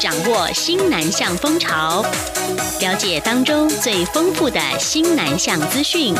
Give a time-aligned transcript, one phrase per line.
[0.00, 2.02] 掌握新南向风潮，
[2.80, 6.14] 了解当中最丰富的新南向资讯。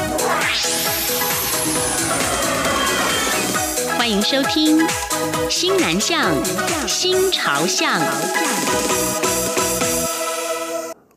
[3.97, 4.81] 欢迎收听
[5.49, 6.35] 《新南向
[6.89, 8.01] 新潮向》。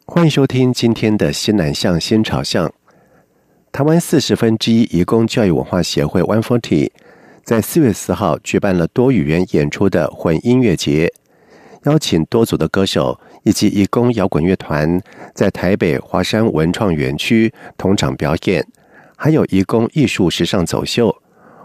[0.05, 2.67] 欢迎收听今天的《新南向新潮向》。
[3.71, 6.91] 台湾四十分之一移工教育文化协会 One Forty
[7.43, 11.11] 在四月四号举办了多语言演出的混音乐节，
[11.83, 15.01] 邀请多组的歌手以及移工摇滚乐团
[15.33, 18.65] 在台北华山文创园区同场表演，
[19.15, 21.15] 还有移工艺术时尚走秀。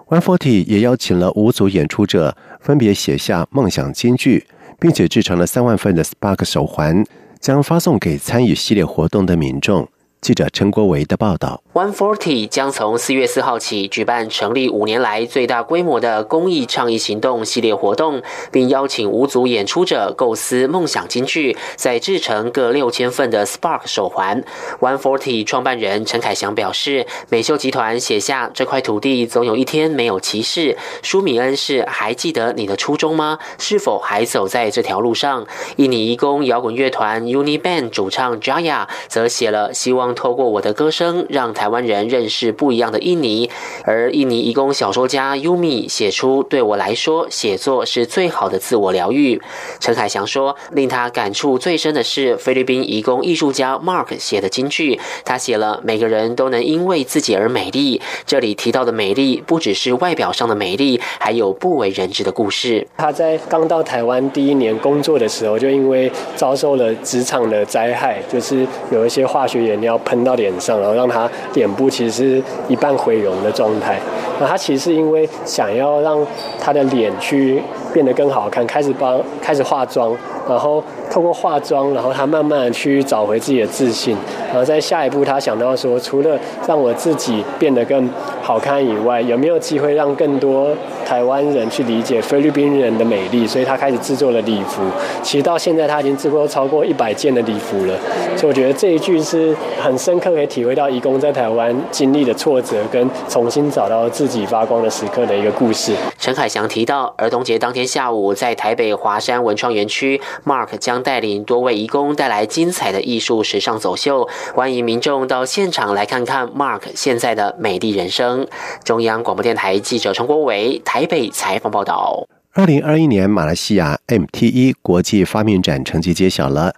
[0.08, 4.46] One Forty 也邀请了五组演出者，分别写下梦想金句，
[4.78, 7.04] 并且制成了三万份的 Spark 手环，
[7.40, 9.88] 将发送给参与系列活动的民众。
[10.20, 24.42] 记者陈国维的报道：One Forty 将从四月四号起举办成立五年来最大规模的公益倡议行动系列活动，并邀请五组演出者构思梦想金句，再制成各六千份的 Spark 手环。
[24.80, 30.78] One Forty 创办人陈凯祥表示，美秀集团写下这块土地总有一天没有歧视。
[31.02, 33.38] 舒米恩是还记得你的初衷吗？
[33.58, 35.46] 是否还走在这条路上？
[35.76, 40.06] 印尼移工摇滚乐团 Uni Band 主唱 Jaya 则写了希望。
[40.14, 43.50] 透过我的歌声，让台台湾人认识不一样的印尼。
[43.82, 49.42] 而印尼移工小说家 Yumi 写出：“对我来说，写作是最好的自我疗愈。”
[49.80, 55.00] 陈凯祥说：“令他感触最深的是菲律宾移工艺术家 Mark 写的金句。
[55.24, 62.86] 他写了：‘每个人都能因为自己而美丽。’这里提到的美丽，不只是外表上的美丽，还有不为人知的故事。
[62.96, 69.96] 他在刚到台湾第一年工作的时候，就因为遭受了职场的灾害，就是有一些化学原料。
[70.04, 73.98] 喷到脸上，然后让他脸部其实是一半毁容的状态。
[74.38, 76.24] 那他其实是因为想要让
[76.60, 77.60] 他的脸去
[77.92, 80.14] 变得更好看，开始帮开始化妆，
[80.46, 84.14] 然后通过化妆，然后他慢慢去找回自己的自信。
[84.48, 88.08] 然后在下一步，他想到说，除了让我自己变得更
[88.46, 90.72] 好看以外，有没有机会让更多
[91.04, 93.44] 台湾人去理解菲律宾人的美丽？
[93.44, 94.84] 所以他开始制作了礼服。
[95.20, 97.94] 其实到现在，他已经制作超过一百件的礼服了。
[98.36, 99.52] 所以我觉得这一句是
[99.82, 105.92] 很深刻，可以体会到义工在台湾经历的挫折，跟重新找到自己发光的时刻的一个故事。
[106.16, 118.35] 陈凯祥提到，儿童节当天下午，在台北华山文创园区，Mark 将带领多位义工带来精彩的艺术时尚走秀，欢迎民众到现场来看看 Mark 现在的美丽人生。
[118.82, 122.26] 中央广播电台记者陈国伟台北采访报道。
[122.52, 126.74] 二零二一年马来西亚 MTE 国际发明展成绩揭晓了，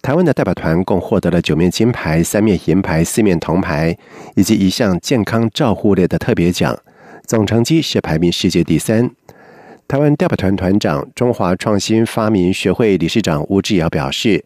[0.00, 3.96] 台湾的代表团共获得了九面金牌、三面银牌、四面铜牌，
[4.34, 6.76] 以及一项健康照护类的特别奖。
[7.26, 9.10] 总成绩是排名世界第三。
[9.86, 14.44] 台湾代表团团长、中华创新发明学会理事长吴志尧表示，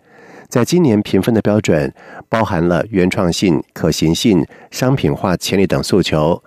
[0.55, 1.93] 在今年评分的标准
[2.29, 6.41] 包含了原创性、可行性、商品化潜力等诉求。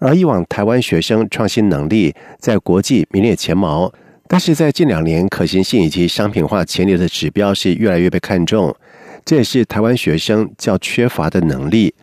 [0.00, 3.90] 而以往台湾学生创新能力在国际名列前茅，
[4.26, 8.76] 但是在近两年，可行性以及商品化潜力的指标是越来越被看重，
[9.24, 11.94] 这也是台湾学生较缺乏的能力。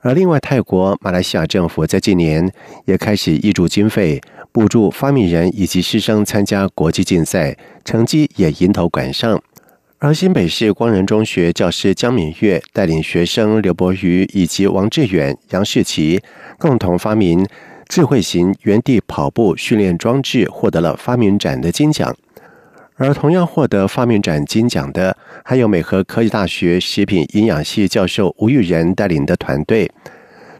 [0.00, 2.50] 而另外，泰国、马来西亚政府在近年
[2.86, 4.18] 也开始挹注经费，
[4.50, 7.54] 补助发明人以及师生参加国际竞赛，
[7.84, 9.38] 成绩也迎头赶上。
[10.04, 16.20] 而新北市光仁中学教师江敏月带领学生刘博瑜以及王志远、杨世奇
[16.58, 17.48] 共同发明
[17.88, 22.14] 智慧型原地跑步训练装置，获得了发明展的金奖。
[22.96, 29.90] 而同样获得发明展金奖的，还有美和科技大学食品营养系教授吴玉仁带领的团队。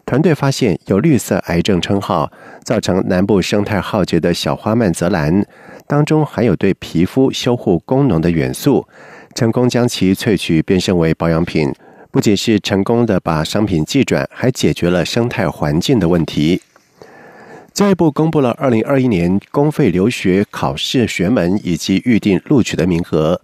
[0.07, 2.31] 团队发现有绿色癌症称号，
[2.63, 5.45] 造成南部生态浩劫的小花曼泽兰，
[5.85, 8.87] 当中含有对皮肤修护功能的元素，
[9.35, 11.69] 成功将其萃取变身为保养品。
[12.09, 16.61] 不仅是成功的把商品寄转，还解决了生态环境的问题。
[17.73, 23.41] 教育部公布了二零二一年公费留学考试学门以及预定录取的名额，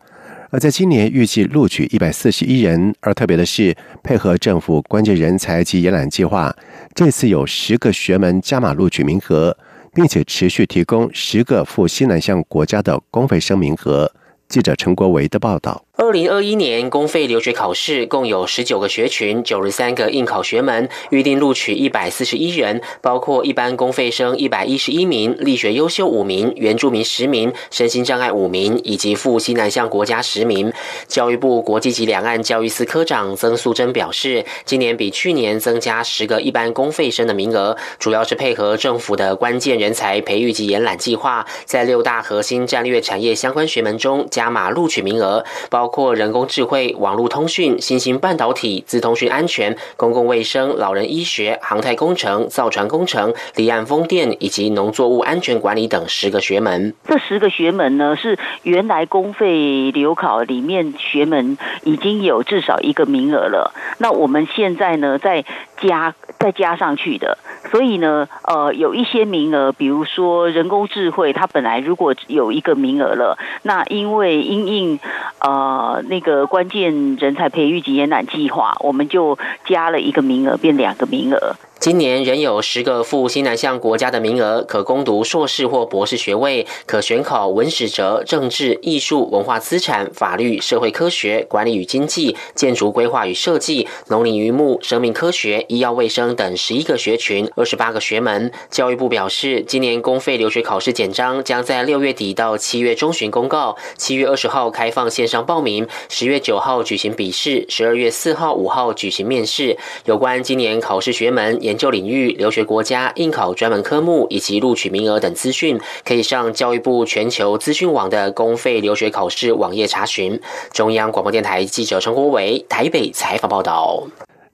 [0.49, 2.95] 而在今年预计录取一百四十一人。
[3.01, 6.55] 而特别的是，配合政府关键人才及延揽计划，
[6.95, 9.57] 这次有十个学门加码录取名额，
[9.93, 14.09] 并且持续提供十个赴西南向国家的公费生名额。
[14.51, 15.81] 记者陈国维的报道。
[16.01, 30.73] 二零二一年公费留学考试共有十九个学群，九十三个应考学门，预定录取一百四十一人，包括一般公费生一百一十一名，力学优秀五名，原住民十名，身心障碍五名，以及赴西南向国家十名。
[31.07, 45.90] 教育部国际及两岸教育司科长曾素贞表示，今年比去年增加十个一般公费生的名额，主要是配合政府的关键人才培育及延揽计划，在六大核心战略产业相关学门中加码录取名额，包。
[45.91, 56.93] 包括人工智慧、网络通讯、新型半导体、自通讯安全、公共卫生、老人医学、航太工程、造船工程、离岸风电以及农作物安全管理等十个学门。
[57.03, 63.73] 这十个学门呢，是原来公费留考里面学门已经有至少一个名额了。
[63.97, 65.43] 那我们现在呢，在
[65.81, 67.37] 加再加上去的。
[67.71, 74.99] 所以呢，呃，有一些名额，比如说人工智慧，它本来如果有一个名额了，那因为因应
[75.39, 81.55] 呃那个关键人才培育及延展计划，我们就加了一个名额，变两个名额。
[81.81, 98.51] 今年仍有十个赴新南向国家的名额，可攻读硕士或博士学位，可选考文史哲、政治、艺术、文化资产、法律、社会科学、管理与经济、建筑规划与设计、农林渔牧、生命科学、医药卫生等十一个学群，二十八个学门。
[98.69, 109.75] 教育部表示，今年公费留学考试简章将在六月底到七月中旬公告，七月二十号开放线上报名，十月九号举行笔试，十二月四号、五号举行面试。
[110.05, 120.37] 有关今年考试学门研究领域、留学国家、应考专门科目以及录取名额等资讯，可以上教育部全球资讯网的公费留学考试网页查询。
[120.73, 124.03] 中央广播电台记者陈国伟台北采访报道。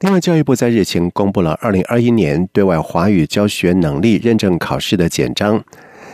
[0.02, 5.64] 另外，教育部在日前公布了二零二一年对外华语教学能力认证考试的简章，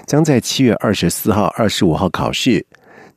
[0.08, 2.66] 将在七月二十四号、二十五号考试。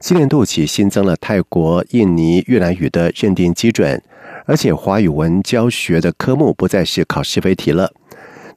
[0.00, 4.02] 今年度起新增了泰国、印尼、越南语的认定基准。
[4.46, 7.92] 而且华语文教学的科目不再是考试非题了。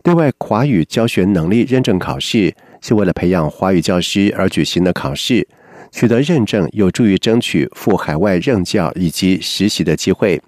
[0.02, 5.46] 对外华语教学能力认证考试是为了培养华语教师而举行的考试，
[5.92, 10.42] 取得认证有助于争取赴海外任教以及实习的机会。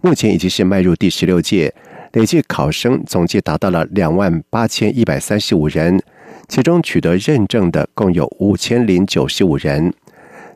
[0.00, 1.74] 目前已经是迈入第十六届，
[2.12, 6.00] 累计考生总计达到了两万八千一百三十五人，
[6.48, 9.92] 其中取得认证的共有五千零九十五人。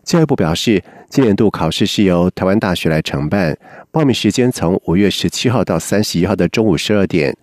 [0.06, 0.80] 教育部表示，
[1.10, 3.58] 今年度考试是由台湾大学来承办，
[3.90, 7.36] 报名时间从五月十七号到三十一号的中午十二点，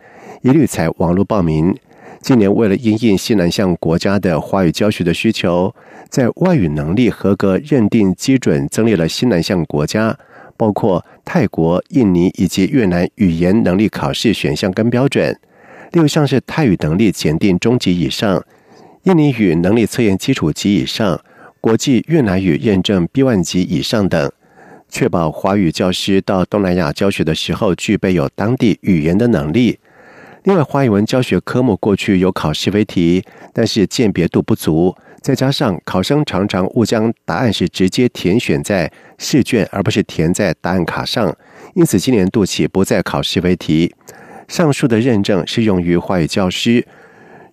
[0.44, 1.76] 一律采网络报名。
[2.22, 5.76] 今年为了应应西南向国家的华语教学的需求，
[6.08, 10.18] 在外语能力合格认定基准增列了西南向国家，
[10.56, 15.38] 包括泰国、印尼以及越南语言能力考试选项跟标准。
[15.92, 18.42] 六项是泰语能力检定中级以上，
[19.04, 21.20] 印尼语能力测验基础级以上。
[21.64, 24.30] 国际越南语认证 B1 级以上等，
[24.90, 29.80] 确保华语教师到东南亚教学的时候具备有当地语言的能力。
[30.44, 33.24] 另外，华语文教学科目过去有考试非题，
[33.54, 41.34] 但是鉴别度不足，再加上考生常常误将答案是直接填选在试卷，而不是填在答案卡上，
[41.76, 43.96] 因此今年度起不再考试非题。
[44.50, 46.86] 上述的认证适用于华语教师。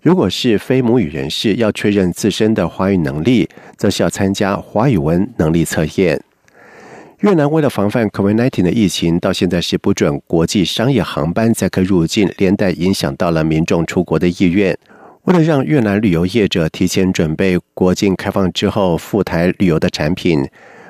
[0.02, 3.46] 如果是非母语人士，要确认自身的华语能力，
[3.80, 6.22] 则是要参加华语文能力测验。
[7.20, 14.76] 越南为了防范 COVID-19 的疫情，到现在是不准国际商业航班载客入境，连带影响到了民众出国的意愿。
[15.22, 20.46] 为了让越南旅游业者提前准备国境开放之后赴台旅游的产品，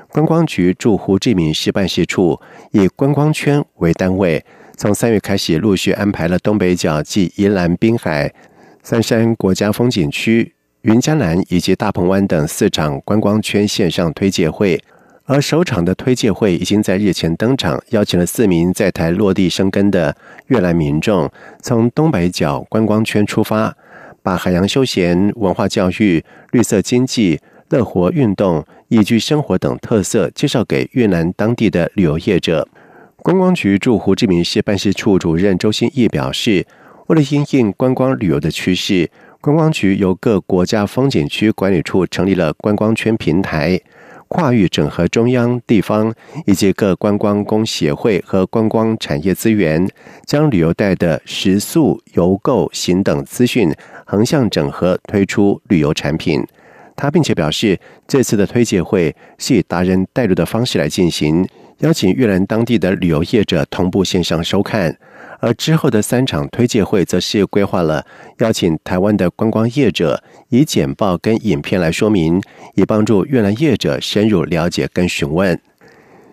[0.08, 2.40] 观光局驻胡志明市办事处
[2.72, 4.44] 以观光圈为单位，
[4.76, 8.34] 从三月开始陆续安排了东北角暨宜兰滨海。
[8.82, 14.82] 三山国家风景区、云嘉南以及大鹏湾等四场观光圈线上推介会，
[15.24, 23.76] 而首场的推介会已经在日前登场，邀请了四名在台落地生根的越南民众，从东北角观光圈出发，
[24.22, 32.66] 把海洋休闲、文化教育、绿色经济、乐活运动、宜居生活等特色介绍给越南当地的旅游业者。
[33.18, 36.66] 观光局驻胡志明市办事处主任周新义表示。
[37.06, 39.10] 为了因应观光旅游的趋势，
[39.40, 43.80] 观光局由各国家风景区管理处成立了观光圈平台，
[44.28, 46.12] 跨域整合中央、地方
[46.44, 49.88] 以及各观光工协会和观光产业资源，
[50.26, 53.72] 将旅游带的食宿、游购、行等资讯
[54.04, 56.46] 横向整合，推出旅游产品。
[56.94, 64.94] 他并且表示，这次的推介会是以达人带路的方式来进行，邀请越南当地的旅游业者同步线上收看。
[65.40, 68.06] 而之后的三场推介会，则是规划了
[68.38, 72.40] 邀请台湾的观光业者以简报跟影片来说明，
[72.74, 75.58] 以帮助越南业者深入了解跟询问。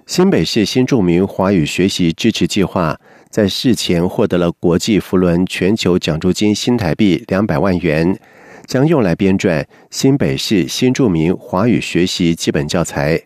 [0.06, 2.98] 新北市新著名华语学习支持计划
[3.30, 8.18] 在事前获得了国际扶轮全球奖助金新台币两百万元，
[8.66, 13.22] 将用来编撰新北市新著名华语学习基本教材。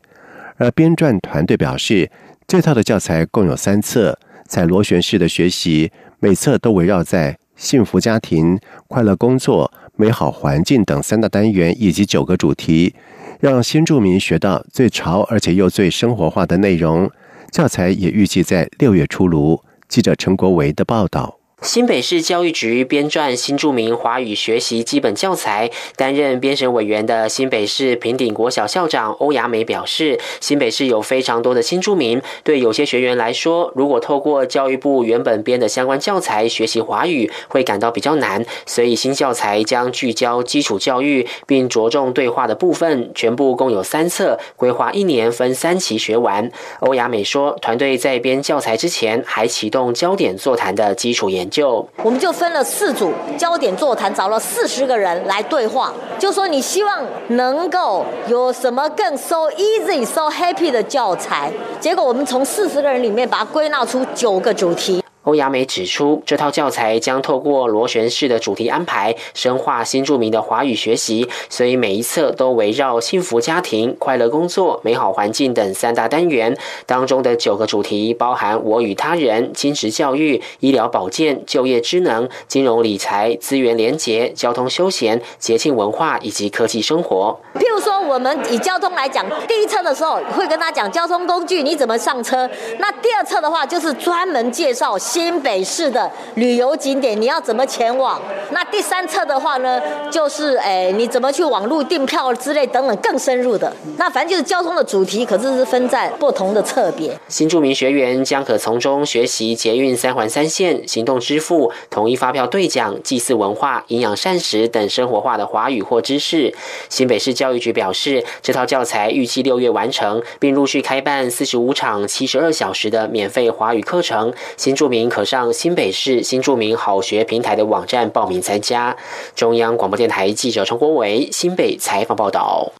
[0.57, 2.09] 而编撰团队表示，
[2.47, 4.17] 这套的教材共有三册，
[4.51, 5.89] 在螺旋式的学习，
[6.19, 12.93] 每册都围绕在幸福家庭、快乐工作、美好环境等三大单元以及九个主题。
[13.39, 17.09] 让新住民学到最潮而且又最生活化的内容，
[17.49, 19.63] 教材也预计在六月出炉。
[19.87, 21.40] 记者陈国维的报道。
[21.61, 46.51] 新北市教育局编撰新住民华语学习基本教材，担任编审委员的新北市平顶国小校长欧雅美表示，新北市有非常多的新住民，对有些学员来说，如果透过教育部原本编的相关教材学习华语，会感到比较难，所以新教材将聚焦基础教育，并着重对话的部分，全部共有三册，规划一年分三期学完。
[46.79, 51.50] 欧雅美说，团队在编教材之前，还启动焦点座谈的基础研。
[51.51, 65.03] 就我们就分了四组焦点座谈，找了四十个人来对话，就说你希望能够有什么更 so easy so happy 的教材，结果我们从四十个人里面把它归纳出九个主题。
[65.23, 76.57] 欧雅美指出，这套教材将透过螺旋式的主题安排，深化新著名的华语学习，所以每一册都围绕幸福家庭、快乐工作、美好环境等三大单元。
[76.87, 87.39] 当中的九个主题包含我与他人、亲职教育、医疗保健、就业知能、金融理财、资源连结、交通休闲、节庆文化以及科技生活。
[87.53, 92.49] 譬如说，我们以交通来讲，第一册的时候会跟他讲交通工具，你怎么上车。
[92.79, 94.97] 那第二册的话，就是专门介绍。
[95.11, 98.17] 新北市的旅游景点，你要怎么前往？
[98.51, 103.73] 那第三册的话呢，就是哎，你怎么去网路订票之类等等更深入的。
[103.97, 107.11] 那反正就是交通的主题，可是是分在不同的册别。
[107.27, 116.55] 新住民学员将可从中学习捷运三环三线、行动支付、统一发票兑奖、祭祀文化、营养膳食等生活化的华语或知识。
[116.87, 124.33] 新北市教育局表示，这套教材预计六月完成，并陆续开办四十五场七十二小时的免费华语课程。
[124.55, 125.00] 新住民。
[125.09, 128.95] 可上新北市新著名好学平台的网站报名参加。
[129.35, 132.71] 中央广播电台记者陈国维新北采访报道。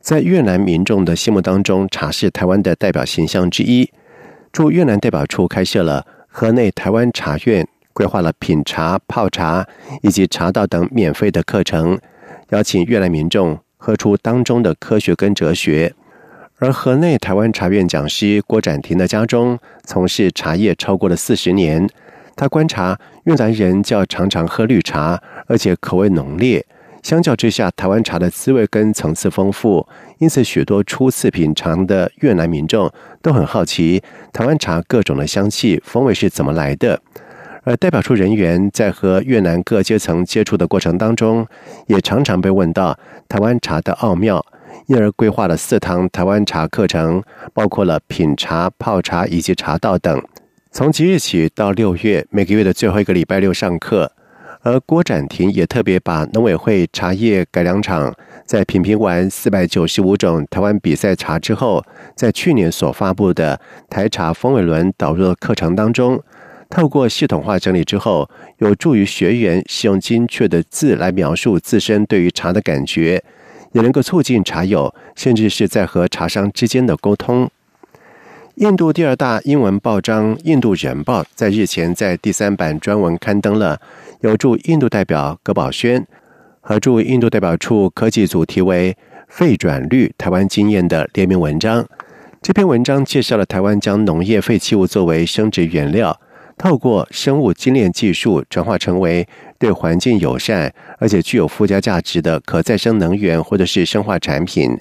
[0.00, 3.90] 在越南民众的心目当中，茶是台湾的代表形象之一。
[4.52, 9.66] 驻越南代表处开设了河内台湾茶院，规划了品茶、泡茶
[10.02, 11.98] 以及茶道等免费的课程，
[12.50, 15.94] 邀请越南民众喝出当中的科学跟哲学。
[16.60, 21.88] 而河内台湾茶院讲师郭展廷的家中从事茶叶超过了四十年，
[22.34, 26.66] 他观察越南人较常常喝绿茶，而且口味浓烈。
[27.00, 29.86] 相较之下，台湾茶的滋味跟层次丰富，
[30.18, 32.90] 因此许多初次品尝的越南民众
[33.22, 37.00] 都很好奇台湾茶各种的香气风味是怎么来的。
[37.62, 41.46] 而代表处人员在和越南各阶层接触的过程当中，
[41.86, 42.98] 也常常被问到
[43.28, 44.44] 台湾茶的奥妙。
[44.86, 50.22] 因而规划了四堂台湾茶课程，包括了品茶、泡茶以及茶道等。
[50.70, 54.12] 从即日起到六月，每个月的最后一个礼拜六上课。
[54.62, 58.12] 而郭展婷也特别把农委会茶叶改良场
[58.44, 61.82] 在品评完四百九十五种台湾比赛茶之后，
[62.16, 63.58] 在去年所发布的
[63.88, 66.20] 台茶风味轮导入的课程当中，
[66.68, 73.22] 透过系统化整理之后，有助于学员使用精确的字来描述自身对于茶的感觉。
[73.72, 77.50] 也能够促进茶友，甚至是在和茶商之间的沟通。
[78.56, 83.80] 印度第二大英文报章《印度人报》在日前在第三版专文刊登了
[84.20, 86.04] 有驻印度代表葛宝轩
[86.60, 88.96] 和驻印度代表处科技组题为
[89.28, 91.86] “废转绿台湾经验”的联名文章。
[92.42, 96.20] 这篇文章介绍了台湾将农业废弃物作为生质原料。
[96.56, 104.76] 透过生物精炼技术转化成为对环境友善而且具有附加价值的可再生能源或者是生化产品，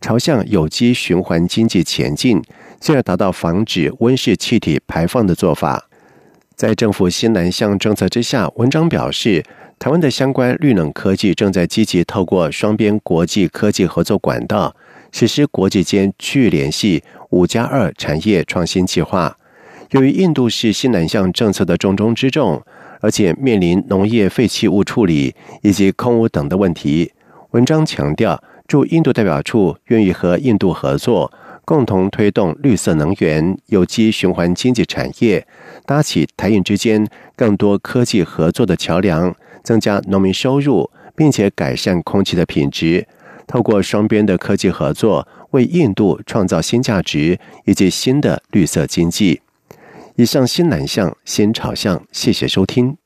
[0.00, 2.42] 朝向有机循环经济前进，
[2.78, 5.88] 进而达到防止温室气体排放的做法。
[6.54, 9.42] 在政府新南向政策之下，文章表示，
[9.78, 14.76] 台湾的相关绿能科技正在积极透过双边国际科技合作管道，
[15.10, 19.36] 实施国际间区域联系五加二产业创新计划。
[19.92, 22.62] 由于印度是新南向政策的重中之重，
[23.00, 27.12] 而且面临农业废弃物处理以及空污等的问题。
[27.50, 31.32] 文章强调驻印度代表处愿意和印度合作
[31.64, 35.46] 共同推动绿色能源有机循环经济产业
[35.84, 43.06] 搭起台印之间更多科技合作的桥梁增加农民收入并且改善空气的品质。
[43.50, 49.40] 透过双边的科技合作为印度创造新价值以及新的绿色经济。
[50.20, 52.99] 以上新南向先朝向谢谢收听。